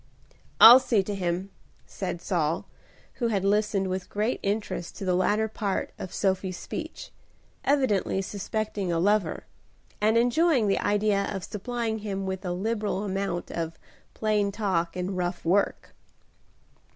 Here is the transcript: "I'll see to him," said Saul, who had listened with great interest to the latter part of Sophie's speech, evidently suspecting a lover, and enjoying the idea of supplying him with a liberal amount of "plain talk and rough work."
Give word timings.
"I'll 0.59 0.79
see 0.79 1.03
to 1.03 1.13
him," 1.13 1.51
said 1.85 2.23
Saul, 2.23 2.65
who 3.21 3.27
had 3.27 3.45
listened 3.45 3.87
with 3.87 4.09
great 4.09 4.39
interest 4.41 4.95
to 4.95 5.05
the 5.05 5.13
latter 5.13 5.47
part 5.47 5.91
of 5.99 6.11
Sophie's 6.11 6.57
speech, 6.57 7.11
evidently 7.63 8.19
suspecting 8.23 8.91
a 8.91 8.97
lover, 8.97 9.45
and 10.01 10.17
enjoying 10.17 10.67
the 10.67 10.79
idea 10.79 11.29
of 11.31 11.43
supplying 11.43 11.99
him 11.99 12.25
with 12.25 12.43
a 12.43 12.51
liberal 12.51 13.03
amount 13.03 13.51
of 13.51 13.77
"plain 14.15 14.51
talk 14.51 14.95
and 14.95 15.17
rough 15.17 15.45
work." 15.45 15.93